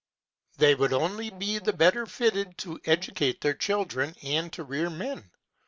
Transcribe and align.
They 0.57 0.73
would 0.73 0.93
only 0.93 1.29
be 1.29 1.59
the 1.59 1.73
better 1.73 2.07
fitted 2.07 2.57
to 2.57 2.81
educate 2.85 3.41
their 3.41 3.53
children 3.53 4.15
and 4.23 4.51
to 4.53 4.63
rear 4.63 4.89
men. 4.89 5.29